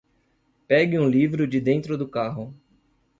Pegue 0.67 0.97
um 0.97 1.07
livro 1.07 1.45
de 1.47 1.61
dentro 1.61 1.95
do 1.95 2.07
carro 2.07 2.55